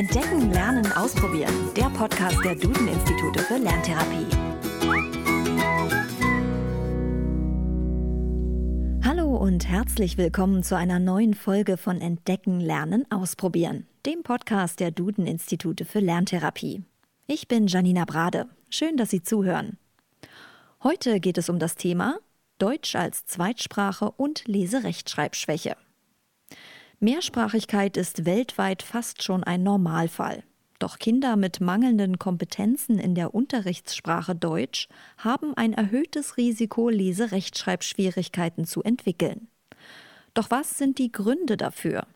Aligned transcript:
Entdecken, 0.00 0.50
Lernen, 0.50 0.90
Ausprobieren. 0.92 1.52
Der 1.76 1.90
Podcast 1.90 2.42
der 2.42 2.54
Duden-Institute 2.54 3.38
für 3.40 3.58
Lerntherapie. 3.58 4.26
Hallo 9.04 9.36
und 9.36 9.68
herzlich 9.68 10.16
willkommen 10.16 10.62
zu 10.62 10.74
einer 10.74 10.98
neuen 10.98 11.34
Folge 11.34 11.76
von 11.76 12.00
Entdecken, 12.00 12.60
Lernen, 12.60 13.04
Ausprobieren, 13.12 13.86
dem 14.06 14.22
Podcast 14.22 14.80
der 14.80 14.90
Duden-Institute 14.90 15.84
für 15.84 16.00
Lerntherapie. 16.00 16.82
Ich 17.26 17.46
bin 17.46 17.66
Janina 17.66 18.06
Brade. 18.06 18.46
Schön, 18.70 18.96
dass 18.96 19.10
Sie 19.10 19.22
zuhören. 19.22 19.76
Heute 20.82 21.20
geht 21.20 21.36
es 21.36 21.50
um 21.50 21.58
das 21.58 21.74
Thema 21.74 22.16
Deutsch 22.58 22.96
als 22.96 23.26
Zweitsprache 23.26 24.10
und 24.12 24.48
Leserechtschreibschwäche. 24.48 25.76
Mehrsprachigkeit 27.02 27.96
ist 27.96 28.26
weltweit 28.26 28.82
fast 28.82 29.22
schon 29.22 29.42
ein 29.42 29.62
Normalfall. 29.62 30.42
Doch 30.78 30.98
Kinder 30.98 31.36
mit 31.36 31.62
mangelnden 31.62 32.18
Kompetenzen 32.18 32.98
in 32.98 33.14
der 33.14 33.34
Unterrichtssprache 33.34 34.34
Deutsch 34.34 34.86
haben 35.16 35.54
ein 35.56 35.72
erhöhtes 35.72 36.36
Risiko, 36.36 36.90
Leserechtschreibschwierigkeiten 36.90 38.66
zu 38.66 38.82
entwickeln. 38.82 39.48
Doch 40.34 40.50
was 40.50 40.76
sind 40.76 40.98
die 40.98 41.10
Gründe 41.10 41.56
dafür? 41.56 42.06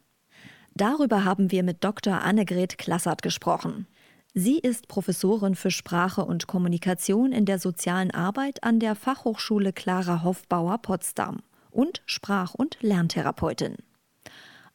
Darüber 0.75 1.25
haben 1.25 1.51
wir 1.51 1.63
mit 1.63 1.83
Dr. 1.83 2.21
Annegret 2.21 2.77
Klassert 2.77 3.23
gesprochen. 3.23 3.87
Sie 4.35 4.59
ist 4.59 4.89
Professorin 4.89 5.55
für 5.55 5.71
Sprache 5.71 6.27
und 6.27 6.47
Kommunikation 6.47 7.33
in 7.33 7.47
der 7.47 7.59
sozialen 7.59 8.11
Arbeit 8.11 8.63
an 8.63 8.81
der 8.81 8.97
Fachhochschule 8.97 9.73
Clara 9.73 10.23
Hofbauer 10.23 10.77
Potsdam 10.77 11.41
und 11.71 12.03
Sprach- 12.05 12.53
und 12.53 12.77
Lerntherapeutin. 12.83 13.77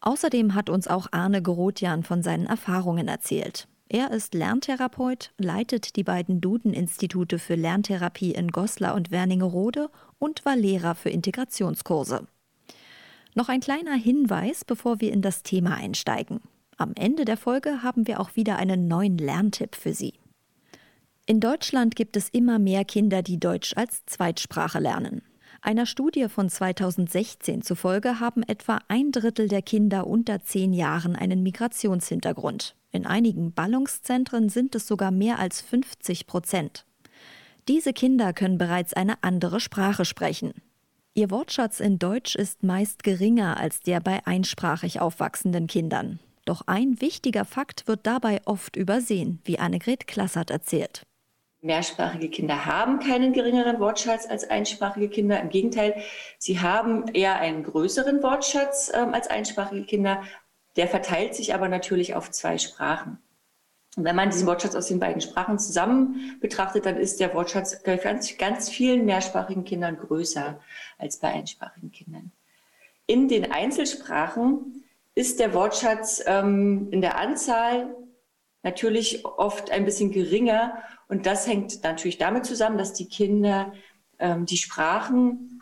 Außerdem 0.02 0.56
hat 0.56 0.70
uns 0.70 0.88
auch 0.88 1.08
Arne 1.12 1.42
Gerotjan 1.42 2.04
von 2.04 2.24
seinen 2.24 2.46
Erfahrungen 2.46 3.08
erzählt. 3.08 3.68
Er 3.90 4.12
ist 4.12 4.36
Lerntherapeut, 4.36 5.32
leitet 5.38 5.96
die 5.96 6.04
beiden 6.04 6.42
Duden-Institute 6.42 7.40
für 7.40 7.56
Lerntherapie 7.56 8.32
in 8.32 8.50
Goslar 8.50 8.94
und 8.94 9.10
Werningerode 9.10 9.90
und 10.20 10.46
war 10.46 10.56
Lehrer 10.56 10.94
für 10.94 11.10
Integrationskurse. 11.10 12.28
Noch 13.34 13.50
ein 13.50 13.62
kleiner 13.62 13.96
Hinweis, 13.96 14.64
bevor 14.64 15.02
wir 15.02 15.12
in 15.12 15.22
das 15.22 15.44
Thema 15.44 15.76
einsteigen. 15.76 16.42
Am 16.78 16.94
Ende 16.96 17.26
der 17.26 17.38
Folge 17.38 17.84
haben 17.84 18.08
wir 18.08 18.20
auch 18.20 18.36
wieder 18.36 18.58
einen 18.58 18.88
neuen 18.88 19.18
Lerntipp 19.18 19.76
für 19.76 19.94
Sie. 19.94 20.14
In 21.26 21.40
Deutschland 21.40 21.96
gibt 21.96 22.16
es 22.16 22.30
immer 22.30 22.58
mehr 22.58 22.86
Kinder, 22.86 23.22
die 23.22 23.40
Deutsch 23.40 23.74
als 23.76 24.06
Zweitsprache 24.06 24.80
lernen. 24.80 25.22
Einer 25.62 25.86
Studie 25.86 26.30
von 26.30 26.50
2016 26.50 27.62
zufolge 27.62 28.20
haben 28.20 28.44
etwa 28.44 28.80
ein 28.88 29.12
Drittel 29.12 29.50
der 29.50 29.62
Kinder 29.62 30.08
unter 30.08 30.42
zehn 30.42 30.72
Jahren 30.72 31.16
einen 31.16 31.44
Migrationshintergrund. 31.44 32.76
In 32.92 33.06
einigen 33.06 33.54
Ballungszentren 33.54 34.50
sind 34.50 34.74
es 34.76 34.88
sogar 34.88 35.12
mehr 35.12 35.38
als 35.38 35.62
50 35.62 36.28
Prozent. 36.28 36.86
Diese 37.68 37.94
Kinder 37.94 38.34
können 38.34 38.58
bereits 38.58 38.94
eine 38.94 39.22
andere 39.22 39.60
Sprache 39.60 40.06
sprechen. 40.06 40.54
Ihr 41.14 41.30
Wortschatz 41.30 41.82
in 41.82 42.00
Deutsch 42.00 42.36
ist 42.36 42.64
meist 42.64 43.04
geringer 43.04 43.58
als 43.58 43.82
der 43.82 44.00
bei 44.00 44.26
einsprachig 44.26 45.02
aufwachsenden 45.02 45.68
Kindern. 45.68 46.20
Doch 46.46 46.62
ein 46.66 47.02
wichtiger 47.02 47.46
Fakt 47.46 47.88
wird 47.88 48.08
dabei 48.08 48.42
oft 48.46 48.76
übersehen, 48.76 49.40
wie 49.44 49.60
Annegret 49.60 50.08
Klassert 50.08 50.50
erzählt. 50.50 51.04
Mehrsprachige 51.62 52.30
Kinder 52.30 52.66
haben 52.66 53.00
keinen 53.00 53.34
geringeren 53.34 53.80
Wortschatz 53.80 54.26
als 54.28 54.50
einsprachige 54.50 55.10
Kinder. 55.10 55.42
Im 55.42 55.50
Gegenteil, 55.50 56.02
sie 56.38 56.62
haben 56.62 57.10
eher 57.10 57.36
einen 57.40 57.64
größeren 57.64 58.24
Wortschatz 58.24 58.92
ähm, 58.94 59.14
als 59.14 59.28
einsprachige 59.28 59.84
Kinder. 59.84 60.24
Der 60.78 60.88
verteilt 60.88 61.36
sich 61.36 61.54
aber 61.54 61.68
natürlich 61.68 62.16
auf 62.16 62.32
zwei 62.32 62.58
Sprachen. 62.58 63.18
Und 63.98 64.06
wenn 64.06 64.16
man 64.16 64.30
diesen 64.30 64.48
Wortschatz 64.48 64.76
aus 64.76 64.88
den 64.88 65.00
beiden 65.00 65.20
Sprachen 65.20 65.60
zusammen 65.60 66.38
betrachtet, 66.40 66.86
dann 66.86 66.96
ist 66.96 67.20
der 67.20 67.34
Wortschatz 67.34 67.84
bei 67.84 67.98
ganz, 67.98 68.38
ganz 68.38 68.70
vielen 68.70 69.04
mehrsprachigen 69.04 69.66
Kindern 69.66 69.98
größer 69.98 70.62
als 70.98 71.18
bei 71.18 71.30
einsprachigen 71.30 71.92
Kindern. 71.92 72.32
In 73.06 73.28
den 73.28 73.52
Einzelsprachen 73.52 74.86
ist 75.16 75.42
der 75.42 75.54
Wortschatz 75.54 76.24
ähm, 76.26 76.88
in 76.92 77.02
der 77.02 77.18
Anzahl 77.18 77.94
natürlich 78.64 79.26
oft 79.26 79.72
ein 79.72 79.84
bisschen 79.84 80.12
geringer 80.12 80.82
und 81.10 81.26
das 81.26 81.48
hängt 81.48 81.84
natürlich 81.84 82.18
damit 82.18 82.46
zusammen, 82.46 82.78
dass 82.78 82.94
die 82.94 83.10
Kinder 83.10 83.74
ähm, 84.20 84.46
die 84.46 84.58
Sprachen 84.58 85.62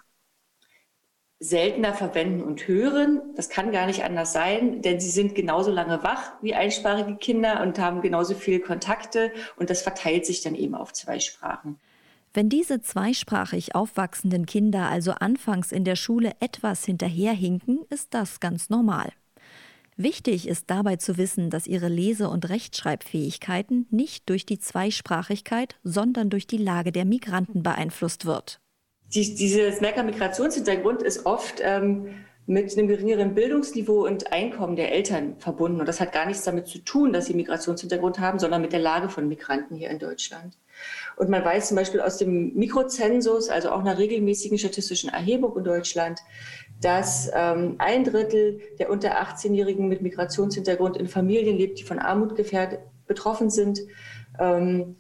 seltener 1.40 1.94
verwenden 1.94 2.42
und 2.42 2.68
hören. 2.68 3.22
Das 3.36 3.50
kann 3.50 3.72
gar 3.72 3.86
nicht 3.86 4.04
anders 4.04 4.34
sein, 4.34 4.82
denn 4.82 5.00
sie 5.00 5.10
sind 5.10 5.36
genauso 5.36 5.72
lange 5.72 6.04
wach 6.04 6.34
wie 6.42 6.54
einsprachige 6.54 7.16
Kinder 7.16 7.62
und 7.62 7.80
haben 7.80 8.02
genauso 8.02 8.36
viele 8.36 8.60
Kontakte 8.60 9.32
und 9.56 9.70
das 9.70 9.82
verteilt 9.82 10.26
sich 10.26 10.42
dann 10.42 10.56
eben 10.56 10.76
auf 10.76 10.94
zwei 10.94 11.20
Sprachen. 11.20 11.80
Wenn 12.34 12.50
diese 12.50 12.82
zweisprachig 12.82 13.74
aufwachsenden 13.74 14.46
Kinder 14.46 14.90
also 14.90 15.12
anfangs 15.12 15.72
in 15.72 15.86
der 15.86 15.96
Schule 15.96 16.34
etwas 16.40 16.84
hinterherhinken, 16.86 17.86
ist 17.90 18.14
das 18.14 18.40
ganz 18.40 18.70
normal. 18.70 19.12
Wichtig 20.00 20.48
ist 20.48 20.70
dabei 20.70 20.98
zu 20.98 21.18
wissen, 21.18 21.50
dass 21.50 21.66
ihre 21.66 21.88
Lese- 21.88 22.30
und 22.30 22.48
Rechtschreibfähigkeiten 22.50 23.88
nicht 23.90 24.30
durch 24.30 24.46
die 24.46 24.60
Zweisprachigkeit, 24.60 25.76
sondern 25.84 26.30
durch 26.30 26.46
die 26.46 26.58
Lage 26.58 26.92
der 26.92 27.04
Migranten 27.04 27.64
beeinflusst 27.64 28.26
wird. 28.26 28.60
Die, 29.14 29.34
dieses 29.34 29.82
Merker-Migrationshintergrund 29.82 31.02
ist 31.02 31.26
oft 31.26 31.62
ähm, 31.64 32.10
mit 32.50 32.78
einem 32.78 32.88
geringeren 32.88 33.36
Bildungsniveau 33.36 34.06
und 34.08 34.32
Einkommen 34.32 34.78
der 34.78 34.94
Eltern 34.94 35.36
verbunden. 35.38 35.82
Und 35.82 35.86
das 35.86 36.00
hat 36.00 36.14
gar 36.14 36.26
nichts 36.26 36.44
damit 36.44 36.68
zu 36.68 36.80
tun, 36.80 37.12
dass 37.12 37.26
sie 37.26 37.34
Migrationshintergrund 37.34 38.20
haben, 38.20 38.40
sondern 38.40 38.62
mit 38.62 38.72
der 38.72 38.80
Lage 38.80 39.10
von 39.10 39.28
Migranten 39.28 39.76
hier 39.76 39.90
in 39.90 40.00
Deutschland. 40.00 40.58
Und 41.18 41.30
man 41.30 41.44
weiß 41.44 41.68
zum 41.68 41.76
Beispiel 41.76 42.00
aus 42.00 42.18
dem 42.18 42.54
Mikrozensus, 42.56 43.50
also 43.50 43.72
auch 43.72 43.82
einer 43.82 43.98
regelmäßigen 43.98 44.58
statistischen 44.58 45.10
Erhebung 45.10 45.58
in 45.58 45.66
Deutschland, 45.66 46.22
dass 46.80 47.30
ähm, 47.34 47.76
ein 47.80 48.06
Drittel 48.06 48.62
der 48.80 48.90
unter 48.90 49.22
18-Jährigen 49.22 49.90
mit 49.90 50.02
Migrationshintergrund 50.02 50.96
in 50.96 51.08
Familien 51.08 51.58
lebt, 51.58 51.80
die 51.80 51.84
von 51.84 52.00
Armut 52.00 52.38
gefährdet 52.38 52.80
betroffen 53.08 53.50
sind. 53.50 53.82
Ähm, 54.40 54.96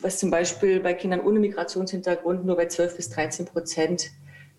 was 0.00 0.18
zum 0.18 0.30
Beispiel 0.30 0.80
bei 0.80 0.94
Kindern 0.94 1.20
ohne 1.20 1.38
Migrationshintergrund 1.38 2.44
nur 2.44 2.56
bei 2.56 2.66
12 2.66 2.96
bis 2.96 3.10
13 3.10 3.46
Prozent 3.46 4.10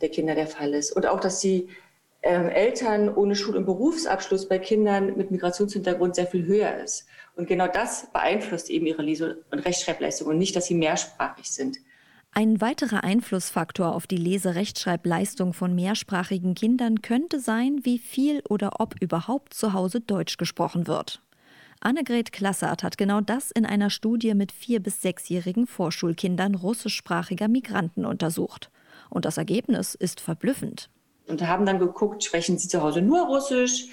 der 0.01 0.09
Kinder 0.09 0.35
der 0.35 0.47
Fall 0.47 0.73
ist. 0.73 0.91
Und 0.91 1.05
auch, 1.05 1.19
dass 1.19 1.39
die 1.39 1.69
ähm, 2.27 2.49
Eltern 2.49 3.13
ohne 3.13 3.35
Schul- 3.35 3.55
und 3.55 3.65
Berufsabschluss 3.65 4.47
bei 4.47 4.59
Kindern 4.59 5.15
mit 5.17 5.31
Migrationshintergrund 5.31 6.15
sehr 6.15 6.27
viel 6.27 6.45
höher 6.45 6.83
ist. 6.83 7.07
Und 7.35 7.47
genau 7.47 7.67
das 7.67 8.11
beeinflusst 8.11 8.69
eben 8.69 8.85
ihre 8.85 9.01
Lese- 9.01 9.43
und 9.51 9.59
Rechtschreibleistung 9.59 10.27
und 10.27 10.37
nicht, 10.37 10.55
dass 10.55 10.65
sie 10.65 10.75
mehrsprachig 10.75 11.49
sind. 11.49 11.77
Ein 12.33 12.61
weiterer 12.61 13.03
Einflussfaktor 13.03 13.95
auf 13.95 14.05
die 14.05 14.17
Leserechtschreibleistung 14.17 15.53
von 15.53 15.73
mehrsprachigen 15.73 16.53
Kindern 16.53 17.01
könnte 17.01 17.39
sein, 17.39 17.79
wie 17.83 17.97
viel 17.97 18.43
oder 18.47 18.79
ob 18.79 19.01
überhaupt 19.01 19.53
zu 19.53 19.73
Hause 19.73 20.01
Deutsch 20.01 20.37
gesprochen 20.37 20.85
wird. 20.85 21.21
Annegret 21.79 22.31
Klassert 22.31 22.83
hat 22.83 22.97
genau 22.97 23.21
das 23.21 23.51
in 23.51 23.65
einer 23.65 23.89
Studie 23.89 24.33
mit 24.33 24.51
vier- 24.51 24.81
bis 24.81 25.01
sechsjährigen 25.01 25.67
Vorschulkindern 25.67 26.55
russischsprachiger 26.55 27.47
Migranten 27.47 28.05
untersucht. 28.05 28.71
Und 29.09 29.25
das 29.25 29.37
Ergebnis 29.37 29.95
ist 29.95 30.19
verblüffend. 30.19 30.89
Und 31.27 31.45
haben 31.45 31.65
dann 31.65 31.79
geguckt, 31.79 32.23
sprechen 32.23 32.57
sie 32.57 32.67
zu 32.67 32.81
Hause 32.81 33.01
nur 33.01 33.27
Russisch? 33.27 33.87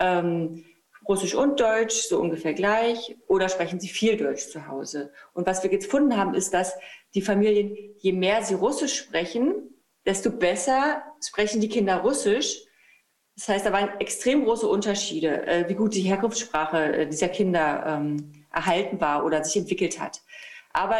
Ähm, 0.00 0.64
Russisch 1.06 1.34
und 1.34 1.60
Deutsch 1.60 2.08
so 2.08 2.18
ungefähr 2.18 2.54
gleich 2.54 3.16
oder 3.26 3.48
sprechen 3.48 3.78
sie 3.78 3.88
viel 3.88 4.16
Deutsch 4.16 4.48
zu 4.48 4.66
Hause? 4.68 5.12
Und 5.34 5.46
was 5.46 5.62
wir 5.62 5.70
gefunden 5.70 6.16
haben, 6.16 6.34
ist, 6.34 6.54
dass 6.54 6.74
die 7.14 7.22
Familien, 7.22 7.76
je 7.98 8.12
mehr 8.12 8.42
sie 8.42 8.54
Russisch 8.54 8.94
sprechen, 8.94 9.74
desto 10.06 10.30
besser 10.30 11.02
sprechen 11.22 11.60
die 11.60 11.68
Kinder 11.68 11.98
Russisch. 11.98 12.62
Das 13.36 13.48
heißt, 13.48 13.66
da 13.66 13.72
waren 13.72 14.00
extrem 14.00 14.44
große 14.44 14.66
Unterschiede, 14.66 15.46
äh, 15.46 15.68
wie 15.68 15.74
gut 15.74 15.94
die 15.94 16.02
Herkunftssprache 16.02 16.96
äh, 16.96 17.06
dieser 17.06 17.28
Kinder 17.28 17.84
ähm, 17.86 18.46
erhalten 18.52 19.00
war 19.00 19.24
oder 19.24 19.44
sich 19.44 19.56
entwickelt 19.56 20.00
hat. 20.00 20.22
Aber 20.72 20.96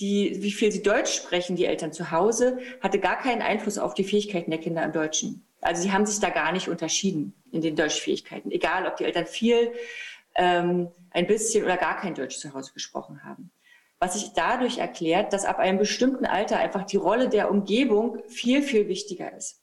die, 0.00 0.42
wie 0.42 0.52
viel 0.52 0.70
sie 0.70 0.82
Deutsch 0.82 1.14
sprechen, 1.14 1.56
die 1.56 1.64
Eltern 1.64 1.92
zu 1.92 2.10
Hause, 2.10 2.58
hatte 2.80 2.98
gar 2.98 3.18
keinen 3.18 3.42
Einfluss 3.42 3.78
auf 3.78 3.94
die 3.94 4.04
Fähigkeiten 4.04 4.50
der 4.50 4.60
Kinder 4.60 4.82
im 4.82 4.92
Deutschen. 4.92 5.46
Also 5.60 5.82
sie 5.82 5.92
haben 5.92 6.06
sich 6.06 6.20
da 6.20 6.30
gar 6.30 6.52
nicht 6.52 6.68
unterschieden 6.68 7.34
in 7.50 7.62
den 7.62 7.76
Deutschfähigkeiten, 7.76 8.50
egal 8.50 8.86
ob 8.86 8.96
die 8.96 9.04
Eltern 9.04 9.26
viel, 9.26 9.72
ähm, 10.36 10.88
ein 11.10 11.26
bisschen 11.26 11.64
oder 11.64 11.76
gar 11.76 11.96
kein 11.96 12.14
Deutsch 12.14 12.36
zu 12.36 12.52
Hause 12.52 12.72
gesprochen 12.74 13.24
haben. 13.24 13.50
Was 13.98 14.14
sich 14.14 14.32
dadurch 14.34 14.78
erklärt, 14.78 15.32
dass 15.32 15.46
ab 15.46 15.58
einem 15.58 15.78
bestimmten 15.78 16.26
Alter 16.26 16.58
einfach 16.58 16.84
die 16.84 16.98
Rolle 16.98 17.30
der 17.30 17.50
Umgebung 17.50 18.18
viel, 18.28 18.62
viel 18.62 18.88
wichtiger 18.88 19.34
ist. 19.34 19.62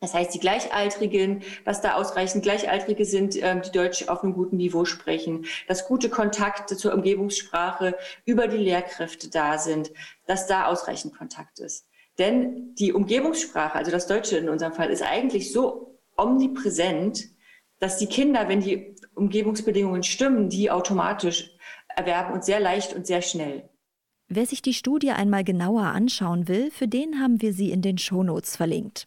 Das 0.00 0.12
heißt, 0.12 0.34
die 0.34 0.40
Gleichaltrigen, 0.40 1.42
dass 1.64 1.80
da 1.80 1.94
ausreichend 1.94 2.42
Gleichaltrige 2.42 3.04
sind, 3.04 3.42
ähm, 3.42 3.62
die 3.62 3.70
Deutsch 3.70 4.08
auf 4.08 4.22
einem 4.22 4.34
guten 4.34 4.58
Niveau 4.58 4.84
sprechen, 4.84 5.46
dass 5.66 5.86
gute 5.86 6.10
Kontakte 6.10 6.76
zur 6.76 6.92
Umgebungssprache 6.92 7.96
über 8.26 8.48
die 8.48 8.58
Lehrkräfte 8.58 9.30
da 9.30 9.56
sind, 9.56 9.92
dass 10.26 10.46
da 10.46 10.66
ausreichend 10.66 11.16
Kontakt 11.16 11.58
ist. 11.58 11.86
Denn 12.18 12.74
die 12.74 12.92
Umgebungssprache, 12.92 13.76
also 13.76 13.90
das 13.90 14.06
Deutsche 14.06 14.36
in 14.36 14.48
unserem 14.48 14.72
Fall, 14.72 14.90
ist 14.90 15.02
eigentlich 15.02 15.52
so 15.52 15.98
omnipräsent, 16.16 17.24
dass 17.80 17.98
die 17.98 18.06
Kinder, 18.06 18.48
wenn 18.48 18.60
die 18.60 18.96
Umgebungsbedingungen 19.14 20.02
stimmen, 20.02 20.48
die 20.48 20.70
automatisch 20.70 21.50
erwerben 21.96 22.32
und 22.32 22.44
sehr 22.44 22.60
leicht 22.60 22.94
und 22.94 23.06
sehr 23.06 23.22
schnell. 23.22 23.68
Wer 24.28 24.46
sich 24.46 24.62
die 24.62 24.74
Studie 24.74 25.10
einmal 25.10 25.44
genauer 25.44 25.82
anschauen 25.82 26.48
will, 26.48 26.70
für 26.70 26.88
den 26.88 27.20
haben 27.20 27.42
wir 27.42 27.52
sie 27.52 27.70
in 27.70 27.82
den 27.82 27.98
Shownotes 27.98 28.56
verlinkt. 28.56 29.06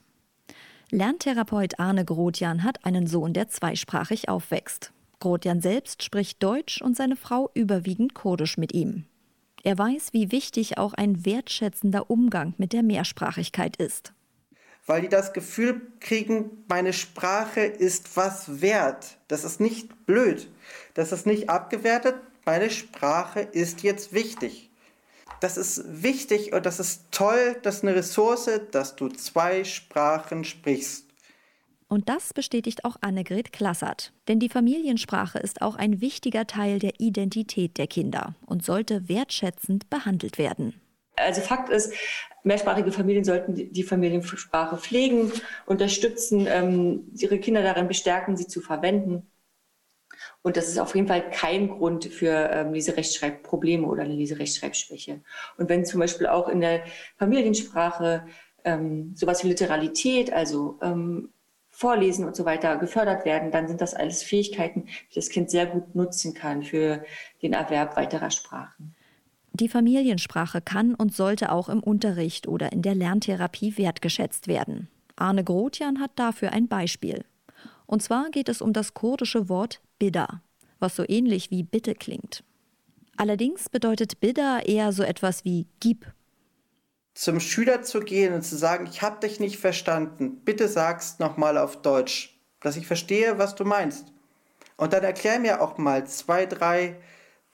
Lerntherapeut 0.90 1.80
Arne 1.80 2.06
Grotjan 2.06 2.64
hat 2.64 2.86
einen 2.86 3.08
Sohn, 3.08 3.34
der 3.34 3.50
zweisprachig 3.50 4.30
aufwächst. 4.30 4.94
Grotjan 5.20 5.60
selbst 5.60 6.02
spricht 6.02 6.42
Deutsch 6.42 6.82
und 6.82 6.96
seine 6.96 7.18
Frau 7.18 7.52
überwiegend 7.54 8.14
Kurdisch 8.14 8.58
mit 8.58 8.74
ihm. 8.74 9.04
Er 9.64 9.78
weiß, 9.78 10.14
wie 10.14 10.32
wichtig 10.32 10.78
auch 10.78 10.94
ein 10.94 11.26
wertschätzender 11.26 12.10
Umgang 12.10 12.54
mit 12.58 12.72
der 12.72 12.84
Mehrsprachigkeit 12.84 13.76
ist. 13.76 14.14
Weil 14.86 15.02
die 15.02 15.10
das 15.10 15.34
Gefühl 15.34 15.82
kriegen, 16.00 16.64
meine 16.70 16.94
Sprache 16.94 17.62
ist 17.62 18.16
was 18.16 18.62
wert. 18.62 19.18
Das 19.28 19.44
ist 19.44 19.60
nicht 19.60 20.06
blöd. 20.06 20.50
Das 20.94 21.12
ist 21.12 21.26
nicht 21.26 21.50
abgewertet. 21.50 22.16
Meine 22.46 22.70
Sprache 22.70 23.42
ist 23.42 23.84
jetzt 23.84 24.14
wichtig. 24.14 24.67
Das 25.40 25.58
ist 25.58 25.84
wichtig 25.86 26.54
und 26.54 26.66
das 26.66 26.80
ist 26.80 27.12
toll, 27.12 27.58
das 27.62 27.78
ist 27.78 27.84
eine 27.84 27.96
Ressource, 27.96 28.50
dass 28.72 28.96
du 28.96 29.10
zwei 29.10 29.64
Sprachen 29.64 30.44
sprichst. 30.44 31.06
Und 31.90 32.10
das 32.10 32.34
bestätigt 32.34 32.84
auch 32.84 32.98
Annegret 33.02 33.54
Klassert. 33.54 34.12
Denn 34.28 34.40
die 34.40 34.50
Familiensprache 34.50 35.40
ist 35.40 35.62
auch 35.62 35.76
ein 35.76 36.02
wichtiger 36.02 36.46
Teil 36.46 36.80
der 36.80 37.00
Identität 37.00 37.78
der 37.78 37.88
Kinder 37.88 38.36
und 38.46 38.66
sollte 38.66 39.08
wertschätzend 39.08 39.90
behandelt 39.90 40.38
werden. 40.38 40.82
Also 41.16 41.42
Fakt 41.42 41.70
ist, 41.70 41.94
mehrsprachige 42.44 42.92
Familien 42.92 43.24
sollten 43.24 43.56
die 43.56 43.84
Familiensprache 43.84 44.78
pflegen, 44.78 45.32
unterstützen, 45.66 46.46
ähm, 46.48 47.12
ihre 47.16 47.40
Kinder 47.40 47.64
darin 47.64 47.88
bestärken, 47.88 48.38
sie 48.38 48.48
zu 48.48 48.62
verwenden. 48.62 49.26
Und 50.48 50.56
das 50.56 50.70
ist 50.70 50.80
auf 50.80 50.96
jeden 50.96 51.10
Fall 51.10 51.30
kein 51.30 51.68
Grund 51.68 52.06
für 52.06 52.50
ähm, 52.54 52.72
Leserechtschreibprobleme 52.72 53.86
oder 53.86 54.04
eine 54.04 54.14
Leserechtschreibschwäche. 54.14 55.20
Und 55.58 55.68
wenn 55.68 55.84
zum 55.84 56.00
Beispiel 56.00 56.26
auch 56.26 56.48
in 56.48 56.62
der 56.62 56.84
Familiensprache 57.18 58.26
ähm, 58.64 59.12
sowas 59.14 59.44
wie 59.44 59.50
Literalität, 59.50 60.32
also 60.32 60.80
ähm, 60.82 61.34
Vorlesen 61.70 62.24
und 62.24 62.34
so 62.38 62.46
weiter 62.46 62.78
gefördert 62.78 63.26
werden, 63.26 63.52
dann 63.52 63.68
sind 63.68 63.82
das 63.82 63.94
alles 63.94 64.24
Fähigkeiten, 64.24 64.86
die 65.12 65.16
das 65.16 65.28
Kind 65.28 65.52
sehr 65.52 65.66
gut 65.66 65.96
nutzen 65.96 66.34
kann 66.34 66.64
für 66.64 67.04
den 67.42 67.52
Erwerb 67.52 67.98
weiterer 67.98 68.32
Sprachen. 68.32 68.96
Die 69.52 69.68
Familiensprache 69.68 70.62
kann 70.62 70.96
und 70.96 71.14
sollte 71.14 71.52
auch 71.52 71.68
im 71.68 71.84
Unterricht 71.84 72.48
oder 72.48 72.72
in 72.72 72.84
der 72.84 72.96
Lerntherapie 72.96 73.78
wertgeschätzt 73.78 74.48
werden. 74.48 74.88
Arne 75.18 75.44
Grotjan 75.44 76.00
hat 76.00 76.12
dafür 76.16 76.54
ein 76.54 76.70
Beispiel. 76.70 77.26
Und 77.88 78.04
zwar 78.04 78.30
geht 78.30 78.50
es 78.50 78.62
um 78.62 78.74
das 78.74 78.94
kurdische 78.94 79.50
Wort 79.50 79.82
Bidda, 79.98 80.42
was 80.80 80.96
so 80.96 81.04
ähnlich 81.08 81.50
wie 81.50 81.64
Bitte 81.64 81.96
klingt. 81.96 82.44
Allerdings 83.16 83.70
bedeutet 83.70 84.20
Bidda 84.20 84.60
eher 84.60 84.92
so 84.92 85.02
etwas 85.02 85.44
wie 85.44 85.66
Gib 85.80 86.06
zum 87.18 87.40
Schüler 87.40 87.82
zu 87.82 88.02
gehen 88.02 88.32
und 88.32 88.44
zu 88.44 88.56
sagen, 88.56 88.86
ich 88.86 89.02
habe 89.02 89.28
dich 89.28 89.40
nicht 89.40 89.58
verstanden, 89.58 90.40
bitte 90.46 90.68
sag's 90.68 91.18
nochmal 91.18 91.58
auf 91.58 91.82
Deutsch, 91.82 92.40
dass 92.60 92.78
ich 92.78 92.86
verstehe, 92.86 93.40
was 93.40 93.56
du 93.56 93.66
meinst. 93.66 94.14
Und 94.76 94.94
dann 94.94 95.04
erklär 95.04 95.40
mir 95.40 95.62
auch 95.62 95.80
mal 95.80 96.06
zwei, 96.06 96.46
drei 96.46 96.98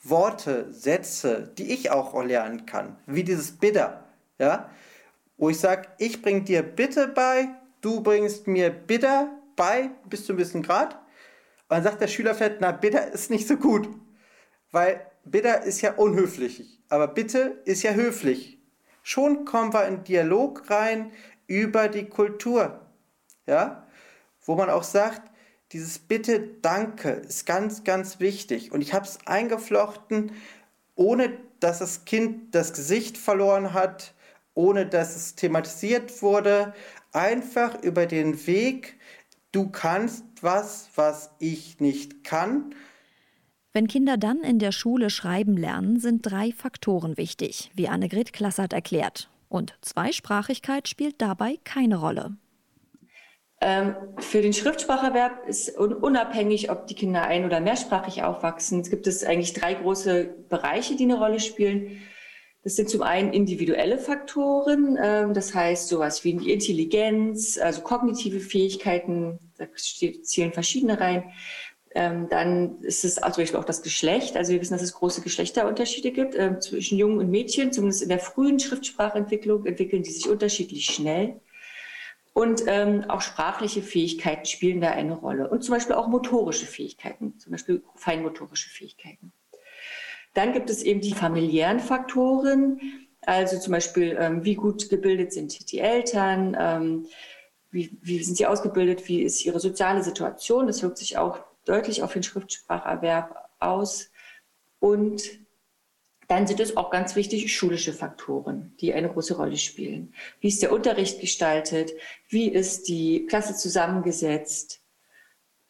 Worte, 0.03 0.67
Sätze, 0.73 1.53
die 1.57 1.71
ich 1.71 1.91
auch 1.91 2.21
lernen 2.25 2.65
kann, 2.65 2.97
wie 3.05 3.23
dieses 3.23 3.53
Bitter, 3.53 4.03
ja, 4.37 4.69
wo 5.37 5.49
ich 5.49 5.59
sage, 5.61 5.87
ich 5.97 6.21
bring 6.21 6.43
dir 6.43 6.61
Bitte 6.61 7.07
bei, 7.07 7.47
du 7.79 8.01
bringst 8.01 8.47
mir 8.47 8.69
Bitter 8.69 9.31
bei, 9.55 9.91
bis 10.07 10.25
zu 10.25 10.31
einem 10.31 10.37
gewissen 10.37 10.63
Grad. 10.63 10.95
Und 10.95 11.69
dann 11.69 11.83
sagt 11.83 12.01
der 12.01 12.07
Schüler 12.07 12.35
vielleicht, 12.35 12.61
na, 12.61 12.71
Bitter 12.71 13.11
ist 13.11 13.29
nicht 13.29 13.47
so 13.47 13.57
gut, 13.57 13.89
weil 14.71 15.05
Bitter 15.25 15.63
ist 15.63 15.81
ja 15.81 15.93
unhöflich, 15.93 16.81
aber 16.89 17.07
Bitte 17.07 17.61
ist 17.65 17.83
ja 17.83 17.91
höflich. 17.91 18.59
Schon 19.01 19.45
kommen 19.45 19.73
wir 19.73 19.87
in 19.87 20.03
Dialog 20.03 20.69
rein 20.69 21.11
über 21.47 21.87
die 21.87 22.05
Kultur. 22.05 22.81
Ja? 23.45 23.87
Wo 24.41 24.55
man 24.55 24.69
auch 24.69 24.83
sagt, 24.83 25.21
dieses 25.71 25.99
Bitte, 25.99 26.39
Danke 26.61 27.09
ist 27.09 27.45
ganz, 27.45 27.83
ganz 27.83 28.19
wichtig. 28.19 28.71
Und 28.71 28.81
ich 28.81 28.93
habe 28.93 29.05
es 29.05 29.19
eingeflochten, 29.25 30.31
ohne 30.95 31.37
dass 31.59 31.79
das 31.79 32.05
Kind 32.05 32.53
das 32.53 32.73
Gesicht 32.73 33.17
verloren 33.17 33.73
hat, 33.73 34.13
ohne 34.53 34.85
dass 34.85 35.15
es 35.15 35.35
thematisiert 35.35 36.21
wurde. 36.21 36.73
Einfach 37.11 37.81
über 37.81 38.05
den 38.05 38.45
Weg, 38.47 38.99
du 39.53 39.69
kannst 39.69 40.25
was, 40.41 40.89
was 40.95 41.31
ich 41.39 41.79
nicht 41.79 42.25
kann. 42.25 42.75
Wenn 43.71 43.87
Kinder 43.87 44.17
dann 44.17 44.41
in 44.41 44.59
der 44.59 44.71
Schule 44.71 45.09
schreiben 45.09 45.57
lernen, 45.57 45.99
sind 45.99 46.21
drei 46.21 46.51
Faktoren 46.51 47.17
wichtig, 47.17 47.71
wie 47.73 47.87
Annegret 47.87 48.33
Klassert 48.33 48.73
erklärt. 48.73 49.29
Und 49.49 49.75
Zweisprachigkeit 49.81 50.87
spielt 50.87 51.21
dabei 51.21 51.57
keine 51.63 51.97
Rolle. 51.97 52.35
Ähm, 53.61 53.95
für 54.17 54.41
den 54.41 54.53
Schriftspracherwerb 54.53 55.47
ist 55.47 55.77
unabhängig, 55.77 56.69
ob 56.69 56.85
die 56.87 56.95
Kinder 56.95 57.23
ein- 57.23 57.45
oder 57.45 57.61
mehrsprachig 57.61 58.23
aufwachsen, 58.23 58.81
es 58.81 58.89
gibt 58.89 59.07
es 59.07 59.23
eigentlich 59.23 59.53
drei 59.53 59.75
große 59.75 60.35
Bereiche, 60.49 60.95
die 60.95 61.03
eine 61.03 61.17
Rolle 61.17 61.39
spielen. 61.39 62.01
Das 62.63 62.77
sind 62.77 62.89
zum 62.89 63.01
einen 63.01 63.33
individuelle 63.33 63.97
Faktoren, 63.97 64.97
ähm, 65.01 65.33
das 65.33 65.53
heißt 65.53 65.89
sowas 65.89 66.23
wie 66.23 66.31
Intelligenz, 66.31 67.57
also 67.57 67.81
kognitive 67.81 68.39
Fähigkeiten, 68.39 69.37
da 69.57 69.65
zählen 69.75 70.53
verschiedene 70.53 70.99
rein. 70.99 71.25
Ähm, 71.95 72.27
dann 72.29 72.79
ist 72.81 73.03
es 73.05 73.15
zum 73.15 73.33
Beispiel 73.35 73.59
auch 73.59 73.65
das 73.65 73.83
Geschlecht. 73.83 74.35
Also 74.35 74.53
wir 74.53 74.61
wissen, 74.61 74.73
dass 74.73 74.81
es 74.81 74.93
große 74.93 75.21
Geschlechterunterschiede 75.21 76.11
gibt 76.11 76.35
ähm, 76.35 76.59
zwischen 76.59 76.97
Jungen 76.97 77.19
und 77.19 77.29
Mädchen. 77.29 77.71
Zumindest 77.71 78.01
in 78.01 78.09
der 78.09 78.19
frühen 78.19 78.59
Schriftsprachentwicklung 78.59 79.65
entwickeln 79.65 80.01
die 80.01 80.09
sich 80.09 80.27
unterschiedlich 80.27 80.85
schnell. 80.85 81.39
Und 82.33 82.63
ähm, 82.65 83.03
auch 83.09 83.21
sprachliche 83.21 83.83
Fähigkeiten 83.83 84.45
spielen 84.45 84.81
da 84.81 84.89
eine 84.89 85.13
Rolle. 85.13 85.49
Und 85.49 85.63
zum 85.63 85.75
Beispiel 85.75 85.95
auch 85.95 86.07
motorische 86.07 86.65
Fähigkeiten, 86.65 87.37
zum 87.37 87.51
Beispiel 87.51 87.83
feinmotorische 87.95 88.69
Fähigkeiten. 88.69 89.31
Dann 90.33 90.53
gibt 90.53 90.69
es 90.69 90.83
eben 90.83 91.01
die 91.01 91.13
familiären 91.13 91.79
Faktoren, 91.79 92.79
also 93.21 93.59
zum 93.59 93.71
Beispiel, 93.71 94.17
ähm, 94.19 94.43
wie 94.43 94.55
gut 94.55 94.89
gebildet 94.89 95.31
sind 95.33 95.71
die 95.71 95.79
Eltern, 95.79 96.55
ähm, 96.59 97.05
wie, 97.71 97.97
wie 98.01 98.23
sind 98.23 98.37
sie 98.37 98.45
ausgebildet, 98.45 99.07
wie 99.07 99.21
ist 99.21 99.45
ihre 99.45 99.59
soziale 99.59 100.03
Situation. 100.03 100.67
Das 100.67 100.83
wirkt 100.83 100.97
sich 100.97 101.17
auch 101.17 101.39
deutlich 101.65 102.03
auf 102.03 102.13
den 102.13 102.23
Schriftspracherwerb 102.23 103.49
aus. 103.59 104.11
Und 104.79 105.23
dann 106.27 106.47
sind 106.47 106.59
es 106.59 106.77
auch 106.77 106.89
ganz 106.89 107.15
wichtig 107.15 107.53
schulische 107.55 107.93
Faktoren, 107.93 108.75
die 108.79 108.93
eine 108.93 109.09
große 109.09 109.35
Rolle 109.35 109.57
spielen. 109.57 110.13
Wie 110.39 110.47
ist 110.49 110.61
der 110.61 110.71
Unterricht 110.71 111.19
gestaltet? 111.19 111.91
Wie 112.29 112.47
ist 112.49 112.87
die 112.87 113.25
Klasse 113.25 113.55
zusammengesetzt? 113.55 114.82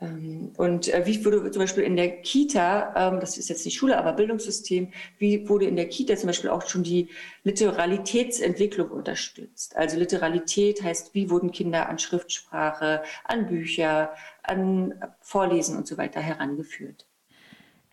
Ähm, 0.01 0.51
und 0.57 0.93
äh, 0.93 1.05
wie 1.05 1.23
wurde 1.23 1.51
zum 1.51 1.61
Beispiel 1.61 1.83
in 1.83 1.95
der 1.95 2.21
Kita, 2.21 2.93
ähm, 2.95 3.19
das 3.19 3.37
ist 3.37 3.49
jetzt 3.49 3.65
nicht 3.65 3.77
Schule, 3.77 3.97
aber 3.97 4.13
Bildungssystem, 4.13 4.91
wie 5.17 5.47
wurde 5.47 5.65
in 5.65 5.75
der 5.75 5.87
Kita 5.87 6.15
zum 6.15 6.27
Beispiel 6.27 6.49
auch 6.49 6.67
schon 6.67 6.83
die 6.83 7.09
Literalitätsentwicklung 7.43 8.89
unterstützt? 8.89 9.75
Also 9.75 9.97
Literalität 9.97 10.83
heißt, 10.83 11.13
wie 11.13 11.29
wurden 11.29 11.51
Kinder 11.51 11.89
an 11.89 11.99
Schriftsprache, 11.99 13.03
an 13.25 13.47
Bücher, 13.47 14.13
an 14.43 14.93
Vorlesen 15.21 15.77
und 15.77 15.87
so 15.87 15.97
weiter 15.97 16.19
herangeführt? 16.19 17.05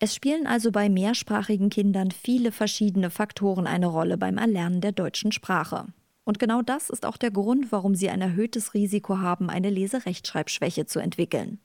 Es 0.03 0.15
spielen 0.15 0.47
also 0.47 0.71
bei 0.71 0.89
mehrsprachigen 0.89 1.69
Kindern 1.69 2.09
viele 2.09 2.51
verschiedene 2.51 3.11
Faktoren 3.11 3.67
eine 3.67 3.85
Rolle 3.85 4.17
beim 4.17 4.39
Erlernen 4.39 4.81
der 4.81 4.93
deutschen 4.93 5.31
Sprache. 5.31 5.85
Und 6.23 6.39
genau 6.39 6.63
das 6.63 6.89
ist 6.89 7.05
auch 7.05 7.17
der 7.17 7.29
Grund, 7.29 7.71
warum 7.71 7.93
sie 7.93 8.09
ein 8.09 8.21
erhöhtes 8.21 8.73
Risiko 8.73 9.19
haben, 9.19 9.51
eine 9.51 9.69
Leserechtschreibschwäche 9.69 10.87
zu 10.87 10.99
entwickeln. 10.99 11.59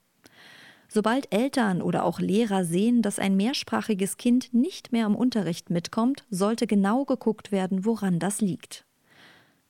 Sobald 0.88 1.32
Eltern 1.34 1.82
oder 1.82 2.04
auch 2.04 2.20
Lehrer 2.20 2.64
sehen, 2.64 3.02
dass 3.02 3.18
ein 3.18 3.36
mehrsprachiges 3.36 4.16
Kind 4.16 4.54
nicht 4.54 4.92
mehr 4.92 5.06
im 5.06 5.16
Unterricht 5.16 5.70
mitkommt, 5.70 6.24
sollte 6.30 6.66
genau 6.66 7.04
geguckt 7.04 7.52
werden, 7.52 7.84
woran 7.84 8.18
das 8.18 8.40
liegt. 8.40 8.84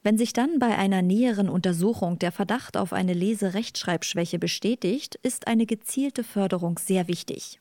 Wenn 0.02 0.18
sich 0.18 0.32
dann 0.32 0.60
bei 0.60 0.78
einer 0.78 1.02
näheren 1.02 1.48
Untersuchung 1.48 2.18
der 2.20 2.30
Verdacht 2.30 2.76
auf 2.76 2.92
eine 2.92 3.12
Leserechtschreibschwäche 3.12 4.38
bestätigt, 4.38 5.18
ist 5.22 5.48
eine 5.48 5.66
gezielte 5.66 6.22
Förderung 6.22 6.78
sehr 6.78 7.08
wichtig. 7.08 7.60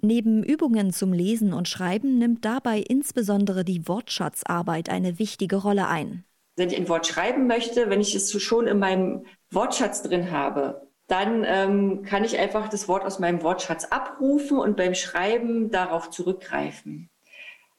Neben 0.00 0.42
Übungen 0.42 0.92
zum 0.92 1.12
Lesen 1.12 1.52
und 1.52 1.68
Schreiben 1.68 2.18
nimmt 2.18 2.44
dabei 2.44 2.78
insbesondere 2.78 3.64
die 3.64 3.88
Wortschatzarbeit 3.88 4.90
eine 4.90 5.18
wichtige 5.18 5.56
Rolle 5.56 5.88
ein. 5.88 6.24
Wenn 6.56 6.68
ich 6.70 6.76
ein 6.76 6.88
Wort 6.88 7.06
schreiben 7.06 7.46
möchte, 7.46 7.88
wenn 7.88 8.00
ich 8.00 8.14
es 8.14 8.30
schon 8.40 8.66
in 8.66 8.78
meinem 8.78 9.24
Wortschatz 9.50 10.02
drin 10.02 10.30
habe, 10.30 10.88
dann 11.12 11.44
ähm, 11.46 12.02
kann 12.04 12.24
ich 12.24 12.38
einfach 12.38 12.68
das 12.70 12.88
Wort 12.88 13.04
aus 13.04 13.18
meinem 13.18 13.42
Wortschatz 13.42 13.84
abrufen 13.84 14.58
und 14.58 14.78
beim 14.78 14.94
Schreiben 14.94 15.70
darauf 15.70 16.08
zurückgreifen. 16.08 17.10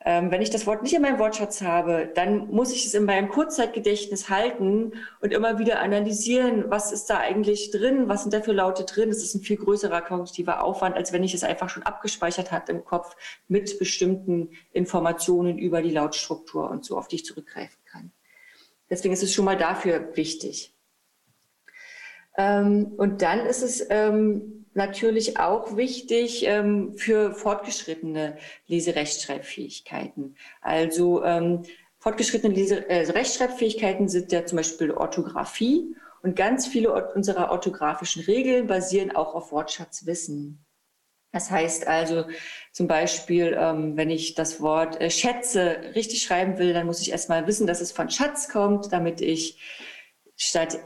Ähm, 0.06 0.30
wenn 0.30 0.44
ich 0.44 0.52
das 0.52 0.68
Wort 0.68 0.84
nicht 0.84 0.94
in 0.94 1.02
meinem 1.02 1.18
Wortschatz 1.18 1.64
habe, 1.64 2.12
dann 2.14 2.52
muss 2.52 2.72
ich 2.72 2.86
es 2.86 2.94
in 2.94 3.06
meinem 3.06 3.30
Kurzzeitgedächtnis 3.30 4.30
halten 4.30 4.92
und 5.20 5.34
immer 5.34 5.58
wieder 5.58 5.80
analysieren, 5.80 6.66
was 6.68 6.92
ist 6.92 7.10
da 7.10 7.18
eigentlich 7.18 7.72
drin, 7.72 8.08
was 8.08 8.22
sind 8.22 8.36
da 8.36 8.42
für 8.42 8.52
Laute 8.52 8.84
drin. 8.84 9.10
Das 9.10 9.24
ist 9.24 9.34
ein 9.34 9.42
viel 9.42 9.58
größerer 9.58 10.02
kognitiver 10.02 10.64
Aufwand, 10.64 10.96
als 10.96 11.12
wenn 11.12 11.24
ich 11.24 11.34
es 11.34 11.44
einfach 11.44 11.70
schon 11.70 11.84
abgespeichert 11.84 12.52
hat 12.52 12.70
im 12.70 12.86
Kopf 12.86 13.16
mit 13.48 13.80
bestimmten 13.80 14.52
Informationen 14.74 15.58
über 15.58 15.82
die 15.82 15.92
Lautstruktur 15.92 16.70
und 16.70 16.86
so, 16.86 17.00
auf 17.00 17.08
die 17.08 17.16
ich 17.16 17.26
zurückgreifen 17.26 17.80
kann. 17.86 18.12
Deswegen 18.92 19.16
ist 19.16 19.24
es 19.24 19.34
schon 19.34 19.46
mal 19.46 19.58
dafür 19.58 20.16
wichtig. 20.16 20.74
Ähm, 22.38 22.94
und 22.98 23.22
dann 23.22 23.46
ist 23.46 23.62
es 23.62 23.86
ähm, 23.90 24.66
natürlich 24.74 25.40
auch 25.40 25.78
wichtig 25.78 26.46
ähm, 26.46 26.94
für 26.98 27.34
fortgeschrittene 27.34 28.38
Leserechtschreibfähigkeiten. 28.68 30.36
Also 30.62 31.24
ähm, 31.24 31.64
fortgeschrittene 32.00 32.54
Lese 32.54 32.90
äh, 32.90 33.10
Rechtschreibfähigkeiten 33.12 34.10
sind 34.10 34.32
ja 34.32 34.46
zum 34.46 34.58
Beispiel 34.58 34.92
Orthographie 34.92 35.96
und 36.22 36.36
ganz 36.36 36.68
viele 36.68 37.14
unserer 37.14 37.52
orthografischen 37.52 38.24
Regeln 38.24 38.68
basieren 38.68 39.16
auch 39.16 39.36
auf 39.36 39.52
Wortschatzwissen. 39.52 40.66
Das 41.32 41.50
heißt 41.50 41.88
also 41.88 42.26
zum 42.72 42.88
Beispiel, 42.88 43.58
ähm, 43.60 43.98
wenn 43.98 44.12
ich 44.12 44.36
das 44.36 44.62
Wort 44.62 45.02
äh, 45.02 45.10
Schätze 45.10 45.78
richtig 45.96 46.24
schreiben 46.24 46.60
will, 46.60 46.74
dann 46.74 46.86
muss 46.86 47.02
ich 47.02 47.12
erstmal 47.12 47.48
wissen, 47.48 47.68
dass 47.68 47.82
es 47.82 47.92
von 47.92 48.10
Schatz 48.10 48.50
kommt, 48.50 48.94
damit 48.94 49.20
ich 49.20 49.60
statt 50.36 50.80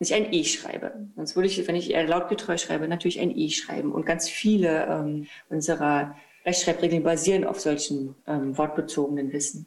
äh 0.00 0.04
nicht 0.04 0.14
ein 0.14 0.32
E 0.32 0.44
schreibe. 0.44 1.08
Sonst 1.16 1.36
würde 1.36 1.48
ich, 1.48 1.66
wenn 1.68 1.76
ich 1.76 1.88
lautgetreu 1.88 2.56
schreibe, 2.56 2.88
natürlich 2.88 3.20
ein 3.20 3.36
E 3.36 3.50
schreiben. 3.50 3.92
Und 3.92 4.06
ganz 4.06 4.28
viele 4.28 4.86
ähm, 4.86 5.26
unserer 5.48 6.16
Rechtschreibregeln 6.44 7.02
basieren 7.02 7.44
auf 7.44 7.60
solchen 7.60 8.14
ähm, 8.26 8.56
wortbezogenen 8.56 9.32
Wissen. 9.32 9.66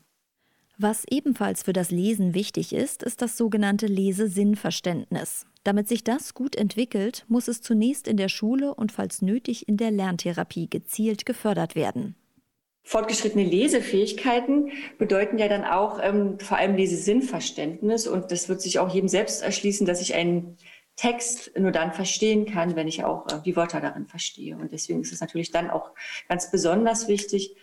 Was 0.78 1.06
ebenfalls 1.10 1.64
für 1.64 1.74
das 1.74 1.92
Lesen 1.92 2.34
wichtig 2.34 2.74
ist, 2.74 3.04
ist 3.04 3.22
das 3.22 3.38
sogenannte 3.38 3.86
Lesesinnverständnis. 3.86 5.46
Damit 5.64 5.88
sich 5.88 6.04
das 6.04 6.34
gut 6.34 6.56
entwickelt, 6.56 7.26
muss 7.28 7.48
es 7.48 7.62
zunächst 7.62 8.08
in 8.08 8.18
der 8.18 8.28
Schule 8.28 8.74
und 8.74 8.92
falls 8.92 9.22
nötig 9.22 9.68
in 9.68 9.78
der 9.78 9.92
Lerntherapie 9.92 10.68
gezielt 10.68 11.26
gefördert 11.28 11.76
werden. 11.76 12.16
Fortgeschrittene 12.84 13.46
Lesefähigkeiten 13.46 14.72
bedeuten 14.98 15.38
ja 15.38 15.48
dann 15.48 15.64
auch 15.64 16.00
ähm, 16.02 16.38
vor 16.40 16.58
allem 16.58 16.76
Lesesinnverständnis 16.76 18.08
und 18.08 18.32
das 18.32 18.50
wird 18.50 18.62
sich 18.62 18.80
auch 18.80 18.94
jedem 18.94 19.08
selbst 19.08 19.42
erschließen, 19.42 19.88
dass 19.88 20.02
ich 20.02 20.14
einen 20.16 20.58
Text 20.96 21.58
nur 21.58 21.72
dann 21.72 21.94
verstehen 21.94 22.46
kann, 22.46 22.76
wenn 22.76 22.88
ich 22.88 23.04
auch 23.04 23.26
äh, 23.28 23.42
die 23.44 23.56
Wörter 23.56 23.80
darin 23.80 24.06
verstehe. 24.06 24.58
Und 24.58 24.72
deswegen 24.72 25.02
ist 25.02 25.14
es 25.14 25.22
natürlich 25.22 25.52
dann 25.52 25.70
auch 25.70 25.92
ganz 26.28 26.52
besonders 26.52 27.08
wichtig, 27.08 27.56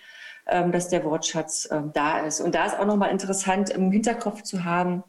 ähm, 0.47 0.73
dass 0.73 0.89
der 0.89 1.05
Wortschatz 1.05 1.69
ähm, 1.71 1.93
da 1.95 2.27
ist. 2.27 2.41
Und 2.41 2.55
da 2.55 2.67
ist 2.67 2.79
auch 2.79 2.87
nochmal 2.87 3.11
interessant 3.11 3.71
im 3.71 3.93
Hinterkopf 3.93 4.43
zu 4.43 4.65
haben, 4.65 5.05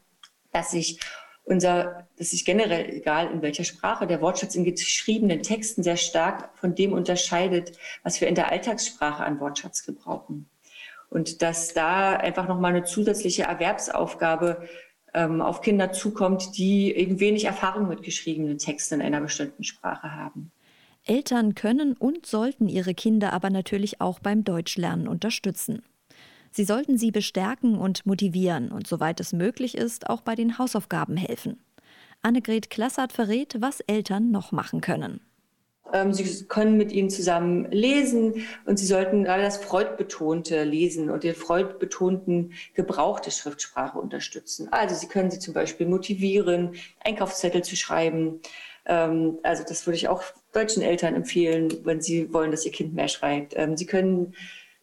dass 0.52 0.72
ich 0.72 1.00
unser, 1.44 2.06
dass 2.22 2.30
sich 2.30 2.44
generell, 2.44 2.88
egal 2.88 3.32
in 3.32 3.42
welcher 3.42 3.64
Sprache, 3.64 4.06
der 4.06 4.20
Wortschatz 4.20 4.54
in 4.54 4.62
geschriebenen 4.62 5.42
Texten 5.42 5.82
sehr 5.82 5.96
stark 5.96 6.56
von 6.56 6.76
dem 6.76 6.92
unterscheidet, 6.92 7.76
was 8.04 8.20
wir 8.20 8.28
in 8.28 8.36
der 8.36 8.52
Alltagssprache 8.52 9.24
an 9.24 9.40
Wortschatz 9.40 9.84
gebrauchen. 9.84 10.48
Und 11.10 11.42
dass 11.42 11.74
da 11.74 12.12
einfach 12.12 12.46
nochmal 12.46 12.76
eine 12.76 12.84
zusätzliche 12.84 13.42
Erwerbsaufgabe 13.42 14.68
ähm, 15.14 15.42
auf 15.42 15.62
Kinder 15.62 15.90
zukommt, 15.90 16.56
die 16.56 16.94
eben 16.94 17.18
wenig 17.18 17.46
Erfahrung 17.46 17.88
mit 17.88 18.04
geschriebenen 18.04 18.58
Texten 18.58 18.94
in 18.94 19.02
einer 19.02 19.20
bestimmten 19.20 19.64
Sprache 19.64 20.14
haben. 20.14 20.52
Eltern 21.04 21.56
können 21.56 21.94
und 21.94 22.24
sollten 22.24 22.68
ihre 22.68 22.94
Kinder 22.94 23.32
aber 23.32 23.50
natürlich 23.50 24.00
auch 24.00 24.20
beim 24.20 24.44
Deutschlernen 24.44 25.08
unterstützen. 25.08 25.82
Sie 26.52 26.62
sollten 26.64 26.98
sie 26.98 27.10
bestärken 27.10 27.76
und 27.76 28.06
motivieren 28.06 28.70
und 28.70 28.86
soweit 28.86 29.18
es 29.18 29.32
möglich 29.32 29.76
ist, 29.76 30.08
auch 30.08 30.20
bei 30.20 30.36
den 30.36 30.58
Hausaufgaben 30.58 31.16
helfen. 31.16 31.58
Annegret 32.22 32.70
Klassert 32.70 33.12
verrät, 33.12 33.56
was 33.58 33.80
Eltern 33.80 34.30
noch 34.30 34.52
machen 34.52 34.80
können. 34.80 35.20
Ähm, 35.92 36.12
sie 36.12 36.44
können 36.46 36.76
mit 36.76 36.92
ihnen 36.92 37.10
zusammen 37.10 37.70
lesen 37.70 38.46
und 38.64 38.78
Sie 38.78 38.86
sollten 38.86 39.24
das 39.24 39.58
freudbetonte 39.58 40.64
Lesen 40.64 41.10
und 41.10 41.24
den 41.24 41.34
freudbetonten 41.34 42.54
Gebrauch 42.74 43.20
der 43.20 43.30
Schriftsprache 43.30 43.98
unterstützen. 43.98 44.68
Also 44.70 44.94
Sie 44.94 45.08
können 45.08 45.30
sie 45.30 45.38
zum 45.38 45.52
Beispiel 45.52 45.86
motivieren, 45.86 46.76
Einkaufszettel 47.04 47.62
zu 47.62 47.76
schreiben. 47.76 48.40
Ähm, 48.86 49.38
also 49.42 49.64
das 49.68 49.86
würde 49.86 49.96
ich 49.96 50.08
auch 50.08 50.22
deutschen 50.52 50.82
Eltern 50.82 51.14
empfehlen, 51.14 51.72
wenn 51.84 52.00
sie 52.00 52.32
wollen, 52.32 52.50
dass 52.50 52.64
ihr 52.64 52.72
Kind 52.72 52.94
mehr 52.94 53.08
schreibt. 53.08 53.54
Ähm, 53.56 53.76
sie 53.76 53.86
können 53.86 54.34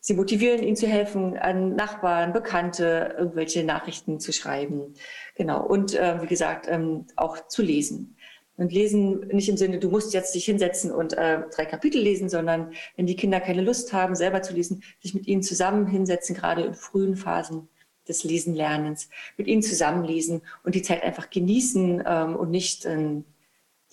Sie 0.02 0.14
motivieren 0.14 0.64
ihn 0.64 0.76
zu 0.76 0.88
helfen, 0.88 1.38
an 1.38 1.76
Nachbarn, 1.76 2.34
Bekannte 2.34 3.16
irgendwelche 3.18 3.64
Nachrichten 3.64 4.20
zu 4.20 4.32
schreiben. 4.32 4.94
Genau. 5.36 5.66
Und 5.66 5.94
äh, 5.94 6.22
wie 6.22 6.28
gesagt, 6.28 6.68
ähm, 6.70 7.08
auch 7.16 7.48
zu 7.48 7.62
lesen. 7.62 8.16
Und 8.56 8.74
lesen 8.74 9.28
nicht 9.28 9.48
im 9.48 9.56
Sinne, 9.56 9.80
du 9.80 9.90
musst 9.90 10.14
jetzt 10.14 10.36
dich 10.36 10.44
hinsetzen 10.44 10.92
und 10.92 11.14
äh, 11.14 11.44
drei 11.50 11.66
Kapitel 11.66 12.02
lesen, 12.02 12.28
sondern 12.28 12.74
wenn 12.98 13.06
die 13.06 13.16
Kinder 13.16 13.40
keine 13.40 13.62
Lust 13.62 13.94
haben, 13.94 14.16
selber 14.16 14.42
zu 14.42 14.54
lesen, 14.54 14.84
sich 15.00 15.14
mit 15.14 15.28
ihnen 15.28 15.44
zusammen 15.44 15.88
hinsetzen, 15.88 16.36
gerade 16.36 16.64
in 16.64 16.74
frühen 16.74 17.16
Phasen 17.16 17.70
des 18.10 18.26
Lesenlernens, 18.26 19.10
mit 19.38 19.48
ihnen 19.48 19.62
zusammenlesen 19.62 20.42
und 20.64 20.76
die 20.76 20.82
Zeit 20.82 21.04
einfach 21.04 21.30
genießen 21.30 22.04
ähm, 22.06 22.36
und 22.36 22.52
nicht 22.52 22.86
ähm, 22.86 23.24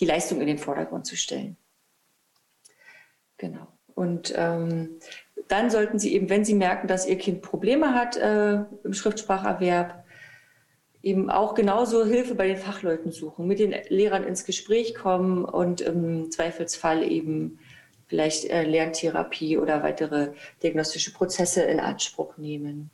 die 0.00 0.06
Leistung 0.06 0.40
in 0.40 0.48
den 0.48 0.58
Vordergrund 0.58 1.06
zu 1.06 1.16
stellen. 1.16 1.56
Genau. 3.36 3.68
Und 3.94 4.34
ähm, 4.36 4.98
dann 5.48 5.70
sollten 5.70 5.98
Sie 5.98 6.14
eben, 6.14 6.28
wenn 6.28 6.44
Sie 6.44 6.54
merken, 6.54 6.88
dass 6.88 7.06
Ihr 7.06 7.18
Kind 7.18 7.42
Probleme 7.42 7.94
hat 7.94 8.16
äh, 8.16 8.64
im 8.84 8.92
Schriftspracherwerb, 8.92 10.04
eben 11.02 11.30
auch 11.30 11.54
genauso 11.54 12.04
Hilfe 12.04 12.34
bei 12.34 12.48
den 12.48 12.56
Fachleuten 12.56 13.12
suchen, 13.12 13.46
mit 13.46 13.60
den 13.60 13.74
Lehrern 13.88 14.24
ins 14.24 14.44
Gespräch 14.44 14.94
kommen 14.94 15.44
und 15.44 15.80
im 15.80 16.30
Zweifelsfall 16.32 17.04
eben 17.04 17.58
vielleicht 18.08 18.46
äh, 18.46 18.64
Lerntherapie 18.64 19.58
oder 19.58 19.82
weitere 19.82 20.32
diagnostische 20.62 21.12
Prozesse 21.12 21.62
in 21.62 21.78
Anspruch 21.80 22.36
nehmen. 22.36 22.90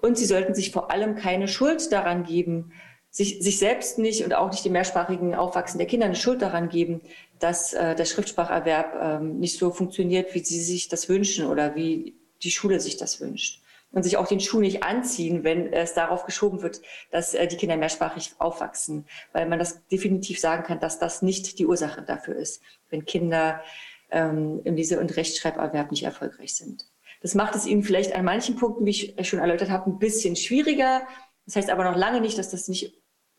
Und 0.00 0.18
Sie 0.18 0.24
sollten 0.24 0.54
sich 0.54 0.72
vor 0.72 0.90
allem 0.90 1.14
keine 1.14 1.48
Schuld 1.48 1.90
daran 1.92 2.24
geben, 2.24 2.72
sich, 3.16 3.42
sich 3.42 3.58
selbst 3.58 3.98
nicht 3.98 4.24
und 4.24 4.34
auch 4.34 4.50
nicht 4.50 4.62
dem 4.62 4.72
mehrsprachigen 4.72 5.34
Aufwachsen 5.34 5.78
der 5.78 5.86
Kinder 5.86 6.04
eine 6.04 6.16
Schuld 6.16 6.42
daran 6.42 6.68
geben, 6.68 7.00
dass 7.38 7.72
äh, 7.72 7.94
der 7.94 8.04
Schriftspracherwerb 8.04 8.94
ähm, 9.00 9.38
nicht 9.38 9.58
so 9.58 9.70
funktioniert, 9.70 10.34
wie 10.34 10.40
sie 10.40 10.60
sich 10.60 10.88
das 10.88 11.08
wünschen 11.08 11.46
oder 11.46 11.74
wie 11.74 12.14
die 12.42 12.50
Schule 12.50 12.78
sich 12.78 12.98
das 12.98 13.18
wünscht. 13.18 13.62
Und 13.90 14.02
sich 14.02 14.18
auch 14.18 14.26
den 14.26 14.40
Schuh 14.40 14.60
nicht 14.60 14.82
anziehen, 14.82 15.44
wenn 15.44 15.72
es 15.72 15.94
darauf 15.94 16.26
geschoben 16.26 16.60
wird, 16.60 16.82
dass 17.10 17.32
äh, 17.32 17.46
die 17.46 17.56
Kinder 17.56 17.78
mehrsprachig 17.78 18.34
aufwachsen. 18.38 19.06
Weil 19.32 19.48
man 19.48 19.58
das 19.58 19.86
definitiv 19.86 20.38
sagen 20.38 20.64
kann, 20.64 20.78
dass 20.78 20.98
das 20.98 21.22
nicht 21.22 21.58
die 21.58 21.64
Ursache 21.64 22.02
dafür 22.02 22.36
ist, 22.36 22.60
wenn 22.90 23.06
Kinder 23.06 23.62
ähm, 24.10 24.60
im 24.64 24.76
Lese- 24.76 25.00
und 25.00 25.16
Rechtschreiberwerb 25.16 25.90
nicht 25.90 26.02
erfolgreich 26.02 26.54
sind. 26.54 26.84
Das 27.22 27.34
macht 27.34 27.54
es 27.54 27.64
ihnen 27.64 27.82
vielleicht 27.82 28.14
an 28.14 28.26
manchen 28.26 28.56
Punkten, 28.56 28.84
wie 28.84 28.90
ich 28.90 29.26
schon 29.26 29.38
erläutert 29.38 29.70
habe, 29.70 29.88
ein 29.88 29.98
bisschen 29.98 30.36
schwieriger. 30.36 31.00
Das 31.46 31.56
heißt 31.56 31.70
aber 31.70 31.84
noch 31.84 31.96
lange 31.96 32.20
nicht, 32.20 32.36
dass 32.36 32.50
das 32.50 32.68
nicht 32.68 32.92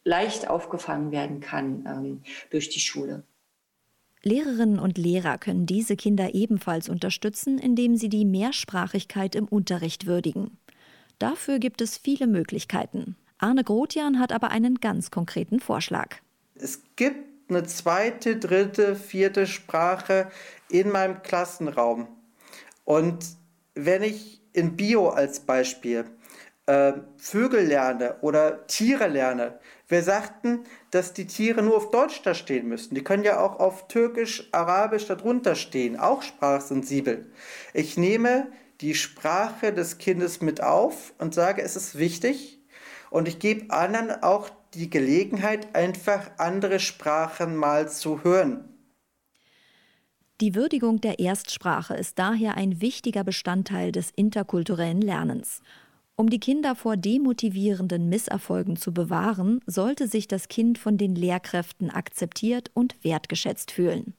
leicht 0.08 0.50
aufgefangen 0.50 1.12
werden 1.12 1.42
kann 1.42 1.86
ähm, 1.86 2.22
durch 2.50 2.70
die 2.70 2.80
Schule. 2.80 3.24
Lehrerinnen 4.24 4.80
und 4.80 4.98
Lehrer 4.98 5.38
können 5.38 5.66
diese 5.66 5.96
Kinder 5.96 6.34
ebenfalls 6.34 6.90
unterstützen, 6.90 7.60
indem 7.60 7.96
sie 7.96 8.10
die 8.10 8.26
Mehrsprachigkeit 8.26 9.36
im 9.36 9.46
Unterricht 9.46 10.06
würdigen. 10.06 10.58
Dafür 11.20 11.60
gibt 11.60 11.82
es 11.82 11.98
viele 11.98 12.28
Möglichkeiten. 12.28 13.16
Arne 13.38 13.64
Grotjan 13.64 14.20
hat 14.20 14.32
aber 14.32 14.50
einen 14.50 14.80
ganz 14.80 15.12
konkreten 15.12 15.60
Vorschlag. 15.60 16.16
Es 16.56 16.82
gibt 16.96 17.50
eine 17.50 17.64
zweite, 17.64 18.38
dritte, 18.38 18.96
vierte 18.96 19.46
Sprache 19.46 20.30
in 20.70 20.90
meinem 20.90 21.22
Klassenraum. 21.22 22.08
Und 22.84 23.26
wenn 23.76 24.04
ich 24.04 24.42
in 24.54 24.76
Bio 24.76 25.10
als 25.10 25.40
Beispiel 25.42 26.06
äh, 26.66 26.94
Vögel 27.18 27.66
lerne 27.66 28.18
oder 28.22 28.66
Tiere 28.68 29.08
lerne, 29.08 29.60
wir 29.88 30.04
sagten, 30.04 30.66
dass 30.92 31.14
die 31.14 31.28
Tiere 31.28 31.64
nur 31.64 31.78
auf 31.78 31.92
Deutsch 31.92 32.22
da 32.22 32.34
stehen 32.34 32.68
müssten. 32.68 32.96
Die 32.96 33.04
können 33.04 33.24
ja 33.24 33.40
auch 33.40 33.60
auf 33.60 33.88
Türkisch, 33.88 34.50
Arabisch 34.52 35.06
darunter 35.06 35.56
stehen, 35.56 35.98
auch 35.98 36.24
sprachsensibel. 36.24 37.32
Ich 37.74 37.98
nehme 37.98 38.52
die 38.82 38.96
Sprache 38.96 39.74
des 39.74 39.98
Kindes 39.98 40.42
mit 40.42 40.62
auf 40.62 41.14
und 41.20 41.34
sage, 41.34 41.62
es 41.62 41.76
ist 41.76 41.98
wichtig. 41.98 42.60
Und 43.10 43.30
ich 43.30 43.40
gebe 43.40 43.74
anderen 43.74 44.12
auch 44.24 44.50
die 44.74 44.90
Gelegenheit, 44.90 45.74
einfach 45.74 46.32
andere 46.38 46.80
Sprachen 46.80 47.56
mal 47.56 47.90
zu 47.90 48.24
hören. 48.26 48.78
Die 50.42 50.54
Würdigung 50.54 51.02
der 51.02 51.18
Erstsprache 51.18 51.96
ist 51.96 52.20
daher 52.20 52.58
ein 52.58 52.80
wichtiger 52.82 53.24
Bestandteil 53.24 53.92
des 53.92 54.12
interkulturellen 54.12 55.02
Lernens. 55.02 55.62
Um 56.20 56.32
die 56.32 56.40
Kinder 56.40 56.74
vor 56.74 56.98
demotivierenden 56.98 58.10
Misserfolgen 58.10 58.76
zu 58.76 58.92
bewahren, 58.92 59.60
sollte 59.68 60.08
sich 60.08 60.28
das 60.28 60.48
Kind 60.48 60.80
von 60.80 60.98
den 60.98 61.14
Lehrkräften 61.14 61.92
akzeptiert 61.92 62.72
und 62.74 62.96
wertgeschätzt 63.04 63.70
fühlen. 63.70 64.16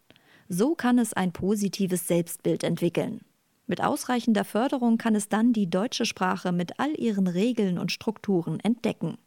So 0.49 0.76
kann 0.76 1.00
es 1.00 1.12
ein 1.12 1.33
positives 1.33 2.07
Selbstbild 2.07 2.62
entwickeln. 2.62 3.23
Mit 3.67 3.83
ausreichender 3.83 4.45
Förderung 4.45 4.97
kann 4.97 5.17
es 5.17 5.28
dann 5.28 5.52
die 5.52 5.69
deutsche 5.69 6.07
Sprache 6.07 6.52
mit 6.52 6.78
all 6.78 6.95
ihren 6.97 7.26
Regeln 7.26 7.78
und 7.78 7.90
Strukturen 7.90 8.61
entdecken. 8.61 9.19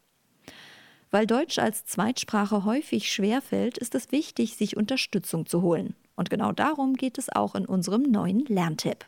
Weil 1.09 1.27
Deutsch 1.27 1.59
als 1.59 1.83
Zweitsprache 1.83 2.63
häufig 2.63 3.11
schwerfällt, 3.11 3.77
ist 3.77 3.95
es 3.95 4.13
wichtig, 4.13 4.55
sich 4.55 4.77
Unterstützung 4.77 5.45
zu 5.45 5.61
holen. 5.61 5.93
Und 6.15 6.29
genau 6.29 6.53
darum 6.53 6.93
geht 6.93 7.17
es 7.17 7.27
auch 7.27 7.53
in 7.53 7.65
unserem 7.65 8.03
neuen 8.03 8.45
Lerntipp. 8.45 9.05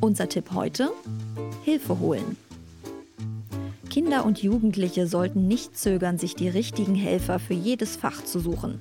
Unser 0.00 0.28
Tipp 0.28 0.52
heute? 0.54 0.90
Hilfe 1.64 1.98
holen. 1.98 2.36
Kinder 3.90 4.24
und 4.24 4.42
Jugendliche 4.42 5.06
sollten 5.06 5.48
nicht 5.48 5.76
zögern, 5.76 6.18
sich 6.18 6.34
die 6.34 6.48
richtigen 6.48 6.94
Helfer 6.94 7.38
für 7.38 7.54
jedes 7.54 7.96
Fach 7.96 8.24
zu 8.24 8.38
suchen. 8.38 8.80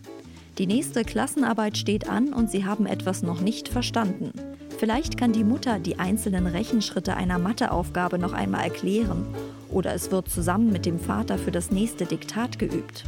Die 0.58 0.68
nächste 0.68 1.04
Klassenarbeit 1.04 1.78
steht 1.78 2.10
an 2.10 2.34
und 2.34 2.52
Sie 2.52 2.66
haben 2.66 2.86
etwas 2.86 3.24
noch 3.24 3.42
nicht 3.42 3.68
verstanden. 3.68 4.32
Vielleicht 4.78 5.18
kann 5.18 5.34
die 5.34 5.44
Mutter 5.44 5.80
die 5.80 5.98
einzelnen 5.98 6.46
Rechenschritte 6.46 7.16
einer 7.16 7.40
Matheaufgabe 7.40 8.20
noch 8.20 8.34
einmal 8.34 8.64
erklären 8.64 9.26
oder 9.72 9.94
es 9.94 10.12
wird 10.12 10.30
zusammen 10.30 10.72
mit 10.72 10.86
dem 10.86 11.00
Vater 11.00 11.38
für 11.38 11.52
das 11.52 11.72
nächste 11.72 12.06
Diktat 12.06 12.60
geübt. 12.60 13.04